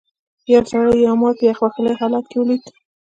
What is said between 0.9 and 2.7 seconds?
یو مار په یخ وهلي حالت کې ولید.